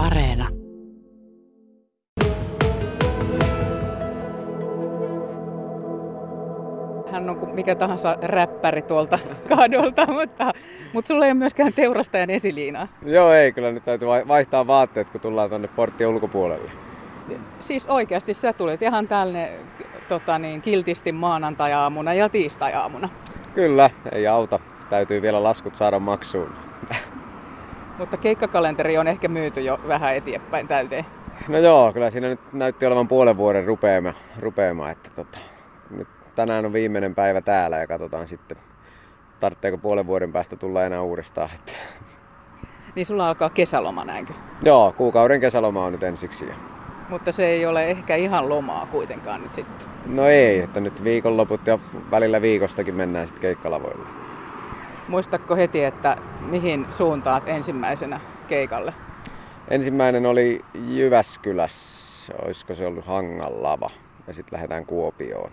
[0.00, 0.48] Areena.
[7.12, 9.18] Hän on kuin mikä tahansa räppäri tuolta
[9.56, 10.52] kadolta, mutta,
[10.92, 12.88] mutta sulla ei ole myöskään teurastajan esiliinaa.
[13.06, 13.52] Joo, ei.
[13.52, 16.70] Kyllä nyt täytyy vaihtaa vaatteet, kun tullaan tuonne porttien ulkopuolelle.
[17.60, 19.50] Siis oikeasti sä tulit ihan tälle
[20.08, 23.08] tota niin, kiltisti maanantajaamuna ja tiistajaamuna.
[23.54, 24.60] Kyllä, ei auta.
[24.90, 26.69] Täytyy vielä laskut saada maksuun.
[28.00, 31.06] Mutta keikkakalenteri on ehkä myyty jo vähän eteenpäin täyteen.
[31.48, 35.38] No joo, kyllä siinä nyt näytti olevan puolen vuoden rupeama, rupeama että tota,
[35.90, 38.56] nyt tänään on viimeinen päivä täällä ja katsotaan sitten,
[39.40, 41.50] tarvitseeko puolen vuoden päästä tulla enää uudestaan.
[41.54, 41.72] Että...
[42.94, 44.32] Niin sulla alkaa kesäloma näinkö?
[44.62, 46.44] Joo, kuukauden kesäloma on nyt ensiksi.
[47.08, 49.88] Mutta se ei ole ehkä ihan lomaa kuitenkaan nyt sitten.
[50.06, 51.78] No ei, että nyt viikonloput ja
[52.10, 54.06] välillä viikostakin mennään sitten keikkalavoille.
[55.10, 58.94] Muistatko heti, että mihin suuntaat ensimmäisenä keikalle?
[59.70, 63.90] Ensimmäinen oli Jyväskylässä, olisiko se ollut Hangan lava.
[64.26, 65.50] Ja sitten lähdetään Kuopioon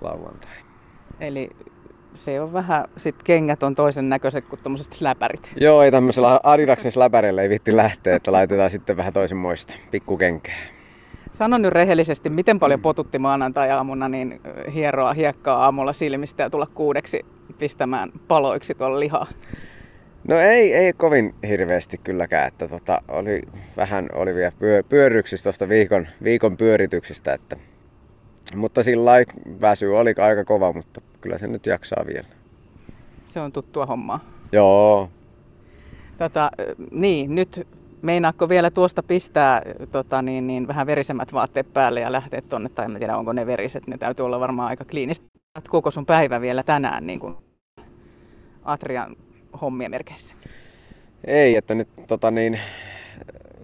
[0.00, 0.56] lauantai.
[1.20, 1.50] Eli
[2.14, 5.52] se on vähän, sit kengät on toisen näköiset kuin tuommoiset släpärit.
[5.60, 10.58] Joo, ei tämmöisellä Adidaksen släpärillä ei vitti lähteä, että laitetaan sitten vähän toisenmoista pikkukenkää.
[11.32, 14.40] Sano nyt rehellisesti, miten paljon potutti maanantai-aamuna niin
[14.74, 17.26] hieroa hiekkaa aamulla silmistä ja tulla kuudeksi
[17.58, 19.26] pistämään paloiksi tuolla lihaa?
[20.28, 23.42] No ei, ei kovin hirveästi kylläkään, että tota, oli
[23.76, 27.56] vähän oli vielä pyö, pyörryksistä tuosta viikon, viikon pyörityksistä, että,
[28.56, 29.10] mutta sillä
[29.60, 32.28] väsy oli aika kova, mutta kyllä se nyt jaksaa vielä.
[33.24, 34.20] Se on tuttua hommaa.
[34.52, 35.10] Joo.
[36.18, 36.50] Tota,
[36.90, 37.66] niin, nyt
[38.02, 42.84] meinaatko vielä tuosta pistää tota, niin, niin, vähän verisemmät vaatteet päälle ja lähteä tuonne, tai
[42.84, 45.26] en tiedä onko ne veriset, ne täytyy olla varmaan aika kliinistä.
[45.68, 47.36] Koko sun päivä vielä tänään niin kuin
[48.66, 49.16] Atrian
[49.60, 50.34] hommien merkeissä?
[51.24, 52.60] Ei, että nyt tota, niin,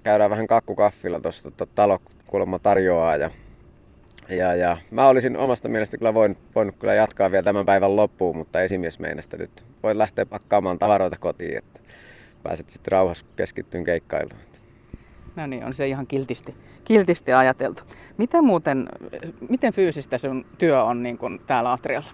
[0.02, 3.30] käydään vähän kakkukaffilla tuossa tota, talo kuulemma tarjoaa ja
[4.28, 8.36] ja, ja mä olisin omasta mielestä kyllä voinut, voinut kyllä jatkaa vielä tämän päivän loppuun,
[8.36, 11.80] mutta esimies meinestä nyt voin lähteä pakkaamaan tavaroita kotiin, että
[12.42, 14.40] pääset sitten rauhassa keskittyyn keikkailuun.
[15.36, 16.54] No niin, on se ihan kiltisti,
[16.84, 17.82] kiltisti ajateltu.
[18.16, 18.88] Miten muuten,
[19.48, 22.10] miten fyysistä sun työ on niin kuin täällä Atrialla?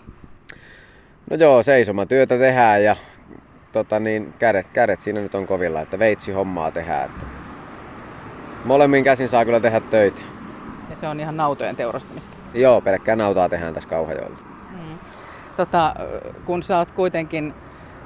[1.31, 1.61] No joo,
[2.09, 2.97] työtä tehdään ja
[3.72, 7.05] tota niin, kädet, kädet siinä nyt on kovilla, että veitsi hommaa tehdään.
[7.05, 7.27] Että
[8.65, 10.21] molemmin käsin saa kyllä tehdä töitä.
[10.91, 12.37] Ja se on ihan nautojen teurastamista?
[12.55, 14.39] Joo, pelkkää nautaa tehdään tässä Kauhajoella.
[14.71, 14.99] Mm.
[15.56, 15.94] Tota,
[16.44, 17.55] kun sä oot kuitenkin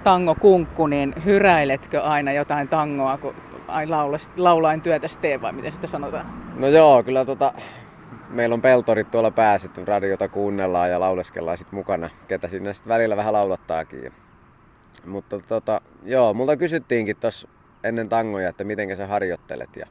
[0.05, 3.35] tango-kunkku, niin hyräiletkö aina jotain tangoa, kun
[3.69, 3.87] ai
[4.37, 6.27] laulain työtä tee vai miten sitä sanotaan?
[6.57, 7.53] No joo, kyllä tota,
[8.33, 12.89] meillä on peltorit tuolla päässä, että radiota kuunnellaan ja lauleskellaan sit mukana, ketä sinne sitten
[12.89, 14.13] välillä vähän laulattaakin.
[15.07, 17.49] Mutta tota, joo, multa kysyttiinkin tuossa
[17.85, 19.77] ennen tangoja, että miten sä harjoittelet.
[19.77, 19.87] Ja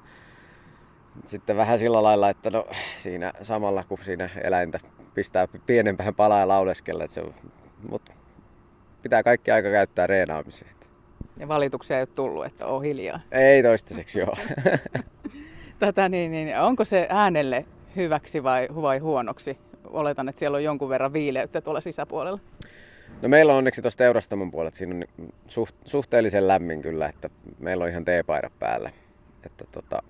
[1.25, 4.79] sitten vähän sillä lailla, että no siinä samalla kun siinä eläintä
[5.13, 7.23] pistää pienempään palaa ja lauleskella, että se,
[7.89, 8.13] mutta
[9.01, 10.71] pitää kaikki aika käyttää reenaamiseen.
[11.37, 13.19] Ja valituksia ei ole tullut, että on hiljaa.
[13.31, 14.35] Ei toistaiseksi, joo.
[15.79, 17.65] Tätä, niin, niin, onko se äänelle
[17.95, 19.57] hyväksi vai, vai huonoksi?
[19.83, 22.39] Oletan, että siellä on jonkun verran viileyttä tuolla sisäpuolella.
[23.21, 27.83] No meillä on onneksi tuossa teurastamon puolella, siinä on suht, suhteellisen lämmin kyllä, että meillä
[27.83, 28.91] on ihan teepaida päällä.
[29.45, 30.03] Että tota,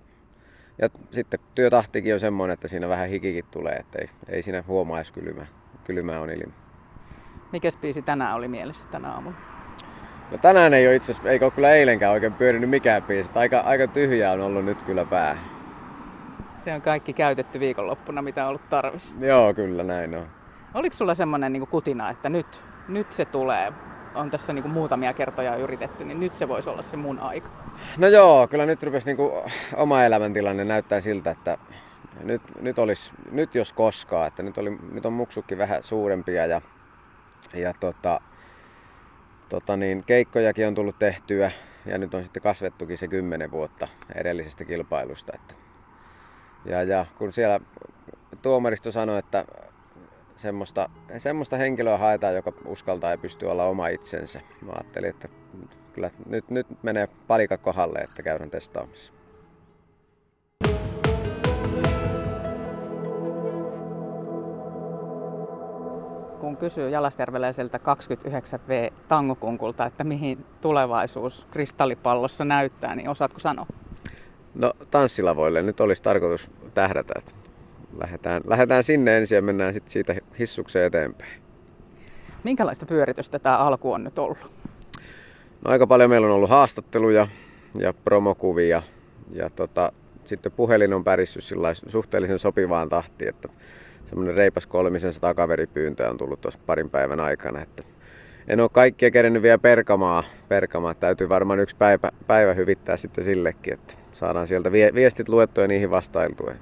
[0.78, 4.98] ja sitten työtahtikin on semmoinen, että siinä vähän hikikin tulee, että ei, ei siinä huomaa,
[4.98, 5.46] jos kylmä,
[5.84, 6.52] kylmä on ilma.
[7.52, 9.36] Mikäs biisi tänään oli mielessä tänä aamulla?
[10.30, 13.30] No tänään ei ole itse asiassa, eikä ole kyllä eilenkään oikein pyörinyt mikään biisi.
[13.34, 15.38] Aika, aika tyhjää on ollut nyt kyllä pää.
[16.64, 19.14] Se on kaikki käytetty viikonloppuna, mitä on ollut tarvis.
[19.20, 20.26] Joo, kyllä näin on.
[20.74, 23.72] Oliko sulla semmoinen niin kutina, että nyt, nyt se tulee?
[24.14, 27.48] On tässä niin kuin muutamia kertoja yritetty, niin nyt se voisi olla se mun aika.
[27.98, 29.32] No joo, kyllä nyt rupesi niin kuin
[29.74, 31.58] oma elämäntilanne näyttää siltä, että
[32.22, 36.62] nyt, nyt, olisi, nyt jos koskaan, että nyt, oli, nyt on muksukki vähän suurempia ja,
[37.54, 38.20] ja tota,
[39.48, 41.50] tota niin, keikkojakin on tullut tehtyä
[41.86, 45.32] ja nyt on sitten kasvettukin se kymmenen vuotta edellisestä kilpailusta.
[45.34, 45.54] Että,
[46.64, 47.60] ja, ja kun siellä
[48.42, 49.44] tuomaristo sanoi, että
[50.36, 54.40] semmoista, semmoista henkilöä haetaan, joka uskaltaa ja pystyy olla oma itsensä.
[54.60, 55.28] Mä ajattelin, että
[55.92, 59.12] kyllä nyt, nyt menee palika kohdalle, että käydään testaamassa.
[66.40, 73.66] kun kysyy Jalasjärveläiseltä 29V tangokunkulta, että mihin tulevaisuus kristallipallossa näyttää, niin osaatko sanoa?
[74.54, 77.32] No tanssilavoille nyt olisi tarkoitus tähdätä, että
[77.98, 81.42] lähdetään, lähdetään sinne ensin ja mennään sitten siitä hissukseen eteenpäin.
[82.44, 84.38] Minkälaista pyöritystä tämä alku on nyt ollut?
[85.64, 87.28] No aika paljon meillä on ollut haastatteluja
[87.78, 88.82] ja promokuvia
[89.32, 89.92] ja tota,
[90.24, 91.44] sitten puhelin on pärissyt
[91.86, 93.48] suhteellisen sopivaan tahtiin, että
[94.06, 97.62] semmoinen reipas kolmisen takaveripyyntö on tullut tuossa parin päivän aikana.
[97.62, 97.82] Että
[98.48, 100.24] en ole kaikkia kerennyt vielä perkamaa.
[100.48, 100.94] perkamaa.
[100.94, 105.90] Täytyy varmaan yksi päivä, päivä hyvittää sitten sillekin, että saadaan sieltä viestit luettua ja niihin
[105.90, 106.52] vastailtua.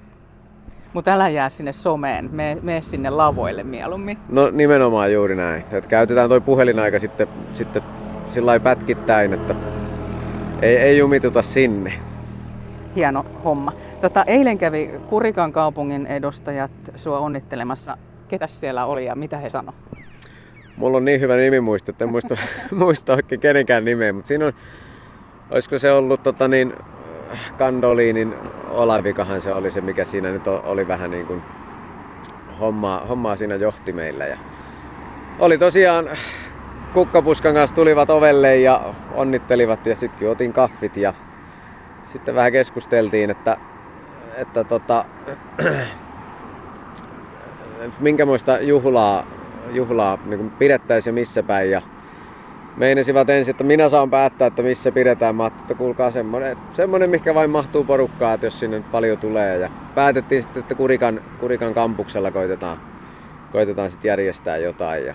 [0.93, 4.19] Mutta älä jää sinne someen, me, me sinne lavoille mieluummin.
[4.29, 5.64] No nimenomaan juuri näin.
[5.73, 7.82] Et käytetään toi puhelinaika sitten, sitten
[8.31, 9.55] sillä pätkittäin, että
[10.62, 11.93] ei, ei jumituta sinne.
[12.97, 13.73] Hieno homma.
[14.00, 17.99] Tota, eilen kävi Kurikan kaupungin edustajat sua onnittelemassa.
[18.29, 19.75] Ketä siellä oli ja mitä he sanoivat?
[20.76, 22.37] Mulla on niin hyvä nimi muista, että en muista,
[22.70, 24.53] muista oikein kenenkään nimeä, mutta siinä on,
[25.50, 26.73] olisiko se ollut tota niin,
[27.59, 28.35] Kandoliinin
[28.69, 31.43] Olavikahan se oli se, mikä siinä nyt oli vähän niin kuin
[32.61, 34.27] hommaa, hommaa siinä johti meillä.
[34.27, 34.38] Ja
[35.38, 36.11] oli tosiaan
[36.94, 41.15] kukkapuskan kanssa tulivat ovelle ja onnittelivat ja sitten juotiin kaffit ja
[42.03, 43.56] sitten vähän keskusteltiin, että,
[44.37, 45.05] että tota,
[48.00, 49.27] minkämoista juhlaa,
[49.73, 51.71] juhlaa niin pidettäisiin ja missä päin.
[51.71, 51.82] Ja
[52.81, 55.37] meinasivat ensin, että minä saan päättää, että missä pidetään.
[55.37, 59.59] Mä että kuulkaa semmonen, semmonen, mikä vain mahtuu porukkaa, että jos sinne paljon tulee.
[59.59, 62.81] Ja päätettiin sitten, että Kurikan, Kurikan kampuksella koitetaan,
[63.53, 65.06] koitetaan sitten järjestää jotain.
[65.06, 65.15] Ja,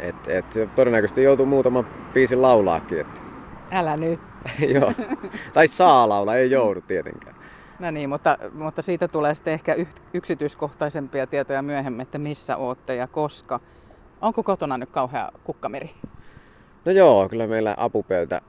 [0.00, 3.00] et, et, todennäköisesti joutuu muutaman biisin laulaakin.
[3.00, 3.20] Että.
[3.70, 4.20] Älä nyt.
[4.74, 4.92] Joo.
[5.52, 7.36] Tai saa laulaa, ei joudu tietenkään.
[7.78, 9.76] No niin, mutta, mutta siitä tulee sitten ehkä
[10.14, 13.60] yksityiskohtaisempia tietoja myöhemmin, että missä ootte ja koska.
[14.20, 15.90] Onko kotona nyt kauhea kukkameri?
[16.86, 18.40] No joo, kyllä meillä apupöytä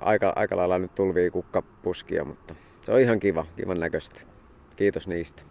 [0.00, 4.20] aika, aika lailla nyt tulvii kukkapuskia, mutta se on ihan kiva, kivan näköistä.
[4.76, 5.42] Kiitos niistä.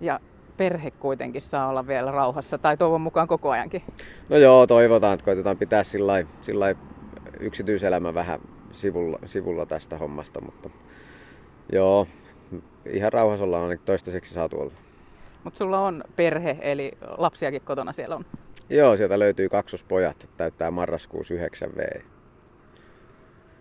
[0.00, 0.20] Ja
[0.56, 3.82] perhe kuitenkin saa olla vielä rauhassa, tai toivon mukaan koko ajankin?
[4.28, 6.74] No joo, toivotaan, että koitetaan pitää sillä
[7.40, 8.40] yksityiselämä vähän
[8.72, 10.70] sivulla, sivulla tästä hommasta, mutta
[11.72, 12.06] joo,
[12.86, 14.72] ihan rauhassa ollaan ainakin toistaiseksi saatu olla.
[15.44, 18.24] Mutta sulla on perhe, eli lapsiakin kotona siellä on?
[18.70, 22.00] Joo, sieltä löytyy kaksospojat, täyttää marraskuussa 9 V.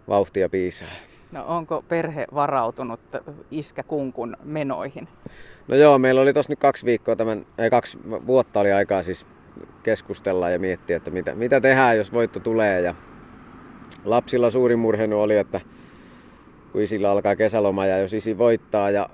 [0.08, 0.88] Vauhtia piisaa.
[1.32, 3.00] No onko perhe varautunut
[3.52, 5.08] iskäkunkun menoihin?
[5.68, 9.26] No joo, meillä oli tossa nyt kaksi viikkoa tämän, ei kaksi vuotta oli aikaa siis
[9.84, 12.82] keskustella ja miettiä, että mitä, mitä tehdään, jos voitto tulee.
[12.82, 12.96] Ja
[14.06, 15.62] lapsilla suurin murhenu oli, että
[16.72, 19.10] kun isillä alkaa kesäloma ja jos isi voittaa ja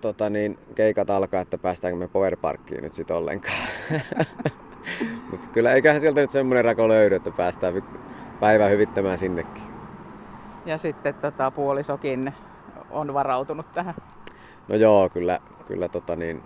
[0.00, 3.68] tota niin, keikat alkaa, että päästäänkö me Powerparkkiin nyt sitten ollenkaan.
[5.30, 7.82] Mutta kyllä eiköhän sieltä nyt semmoinen rako löydy, että päästään
[8.40, 9.62] päivää hyvittämään sinnekin.
[10.66, 12.34] Ja sitten tota, puolisokin
[12.90, 13.94] on varautunut tähän.
[14.68, 16.42] No joo, kyllä, kyllä tota niin,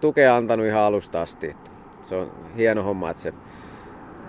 [0.00, 1.50] tukea antanut ihan alusta asti.
[1.50, 1.70] Että
[2.02, 3.34] se on hieno homma, että se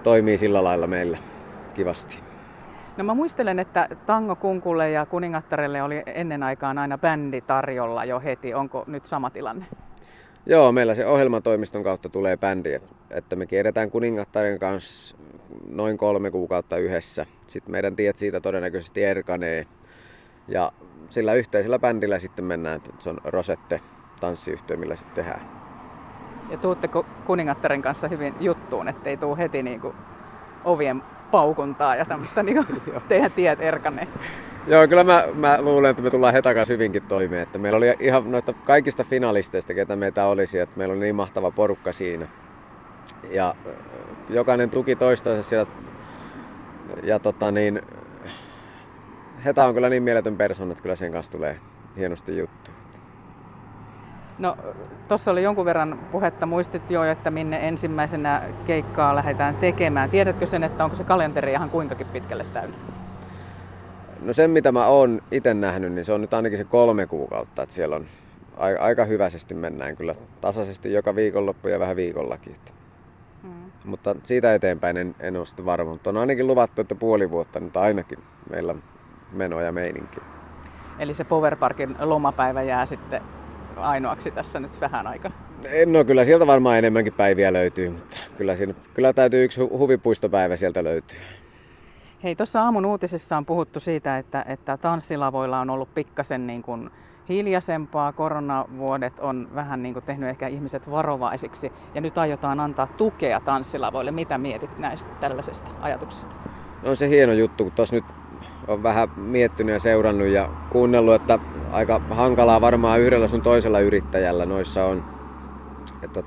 [0.03, 1.17] toimii sillä lailla meillä
[1.73, 2.23] kivasti.
[2.97, 8.19] No mä muistelen, että Tango Kunkulle ja Kuningattarelle oli ennen aikaan aina bändi tarjolla jo
[8.19, 8.53] heti.
[8.53, 9.65] Onko nyt sama tilanne?
[10.45, 12.79] Joo, meillä se ohjelmatoimiston kautta tulee bändi,
[13.09, 15.17] että me kierretään Kuningattaren kanssa
[15.69, 17.25] noin kolme kuukautta yhdessä.
[17.47, 19.67] Sitten meidän tiet siitä todennäköisesti erkanee.
[20.47, 20.71] Ja
[21.09, 23.81] sillä yhteisellä bändillä sitten mennään, se on Rosette
[24.19, 25.41] tanssiyhtiö, millä sitten tehdään.
[26.49, 29.95] Ja tuutteko Kuningattaren kanssa hyvin juttuun, ettei tuu heti niinku
[30.63, 32.65] ovien paukuntaa ja tämmöistä niin
[33.07, 34.07] teidän tiet erkanee.
[34.67, 37.41] Joo, kyllä mä, mä luulen, että me tullaan hetakas hyvinkin toimeen.
[37.41, 41.51] Että meillä oli ihan noita kaikista finalisteista, ketä meitä olisi, että meillä oli niin mahtava
[41.51, 42.27] porukka siinä.
[43.29, 43.55] Ja
[44.29, 45.71] jokainen tuki toistansa siellä.
[47.03, 47.81] Ja tota niin,
[49.45, 51.59] Heta on kyllä niin mieletön persoona, että kyllä sen kanssa tulee
[51.97, 52.71] hienosti juttu.
[54.41, 54.57] No,
[55.07, 60.09] tuossa oli jonkun verran puhetta, muistit jo, että minne ensimmäisenä keikkaa lähdetään tekemään.
[60.09, 62.77] Tiedätkö sen, että onko se kalenteri ihan kuinkakin pitkälle täynnä?
[64.21, 67.63] No sen mitä mä oon itse nähnyt, niin se on nyt ainakin se kolme kuukautta,
[67.63, 68.05] että siellä on
[68.79, 72.55] aika hyväisesti mennään kyllä tasaisesti joka viikonloppu ja vähän viikollakin.
[73.43, 73.71] Hmm.
[73.85, 77.59] Mutta siitä eteenpäin en, en ole sitten varma, mutta on ainakin luvattu, että puoli vuotta
[77.59, 78.19] nyt ainakin
[78.49, 78.75] meillä
[79.31, 80.19] menoja ja meininki.
[80.99, 83.21] Eli se Powerparkin lomapäivä jää sitten
[83.77, 85.31] ainoaksi tässä nyt vähän aikaa?
[85.85, 90.83] No kyllä sieltä varmaan enemmänkin päiviä löytyy, mutta kyllä, siinä, kyllä täytyy yksi huvipuistopäivä sieltä
[90.83, 91.17] löytyä.
[92.23, 96.89] Hei, tuossa aamun uutisissa on puhuttu siitä, että, että tanssilavoilla on ollut pikkasen niin kuin
[97.29, 98.11] hiljaisempaa.
[98.11, 104.11] Koronavuodet on vähän niin kuin tehnyt ehkä ihmiset varovaisiksi ja nyt aiotaan antaa tukea tanssilavoille.
[104.11, 106.35] Mitä mietit näistä tällaisesta ajatuksesta?
[106.83, 108.05] No se hieno juttu, kun tuossa nyt
[108.67, 111.39] on vähän miettinyt ja seurannut ja kuunnellut, että
[111.71, 115.05] aika hankalaa varmaan yhdellä sun toisella yrittäjällä noissa on.
[116.03, 116.23] Että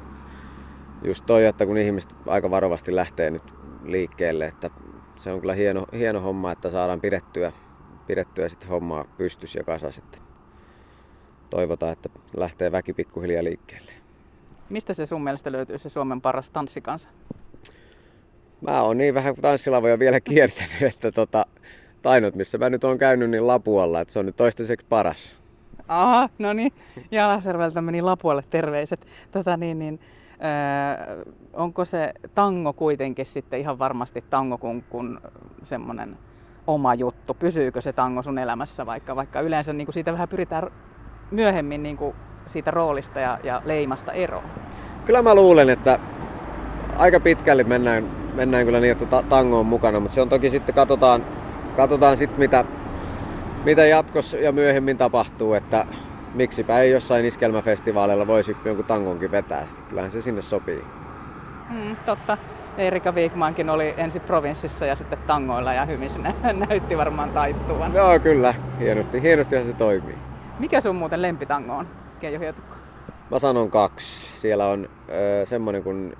[1.05, 3.43] just toi, että kun ihmiset aika varovasti lähtee nyt
[3.85, 4.71] liikkeelle, että
[5.17, 7.53] se on kyllä hieno, hieno homma, että saadaan pidettyä,
[8.07, 10.21] pidettyä sitten hommaa pystys ja kasa sitten.
[11.51, 13.93] Toivotaan, että lähtee väki pikkuhiljaa liikkeelle.
[14.69, 17.09] Mistä se sun mielestä löytyy se Suomen paras tanssikansa?
[18.61, 21.47] Mä oon niin vähän tanssilavoja vielä kiertänyt, että tota,
[22.05, 25.35] tainot, missä mä nyt oon käynyt, niin Lapualla, että se on nyt toistaiseksi paras.
[25.89, 26.73] Aha, no niin.
[27.11, 29.07] Jalaserveltä meni Lapualle terveiset.
[29.31, 30.01] Tätä niin, niin,
[31.09, 35.21] öö, onko se tango kuitenkin sitten ihan varmasti tango kun, kun
[35.63, 36.17] semmoinen
[36.67, 37.35] oma juttu?
[37.35, 40.71] Pysyykö se tango sun elämässä vaikka, vaikka yleensä niin kuin siitä vähän pyritään
[41.31, 44.45] myöhemmin niin kuin siitä roolista ja, ja leimasta eroon?
[45.05, 45.99] Kyllä mä luulen, että
[46.97, 50.75] aika pitkälle mennään, mennään kyllä niin, että tango on mukana, mutta se on toki sitten
[50.75, 51.25] katsotaan,
[51.77, 52.65] katsotaan sitten mitä,
[53.65, 55.87] mitä jatkossa ja myöhemmin tapahtuu, että
[56.35, 59.67] miksipä ei jossain iskelmäfestivaaleilla voisi jonkun tangonkin vetää.
[59.89, 60.85] Kyllähän se sinne sopii.
[61.71, 62.39] Mm, totta.
[62.79, 66.19] Erika Wigmankin oli ensin provinssissa ja sitten tangoilla ja hyvin se
[66.69, 67.95] näytti varmaan taittuvan.
[67.95, 68.55] Joo, kyllä.
[68.81, 70.19] Hienosti, hienostihan se toimii.
[70.59, 71.89] Mikä sun muuten lempitango on,
[72.21, 72.75] Keijo Hietukko?
[73.31, 74.27] Mä sanon kaksi.
[74.35, 76.15] Siellä on ö, semmonen kuin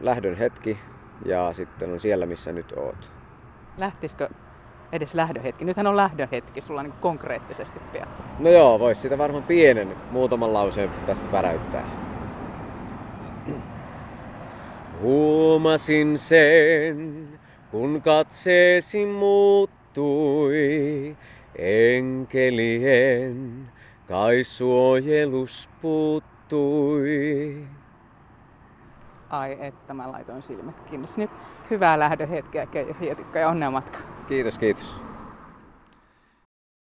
[0.00, 0.78] lähdön hetki
[1.24, 3.12] ja sitten on siellä, missä nyt oot.
[3.78, 4.28] Lähtisikö
[4.92, 5.64] edes lähdöhetki?
[5.64, 8.08] Nythän on lähdöhetki sulla niin konkreettisesti pian.
[8.38, 11.84] No joo, vois sitä varmaan pienen muutaman lauseen tästä päräyttää.
[15.00, 17.28] Huomasin sen,
[17.70, 21.16] kun katseesi muuttui,
[21.58, 23.68] enkelien
[24.08, 27.56] kai suojelus puuttui.
[29.30, 31.08] Ai että mä laitoin silmät kiinni.
[31.16, 31.30] Nyt
[31.70, 33.98] hyvää lähdöhetkeä Keijo Hietikka ja onnea matka.
[34.28, 35.07] Kiitos, kiitos.